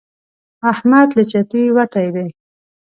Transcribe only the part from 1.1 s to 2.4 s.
له چتې وتی دی.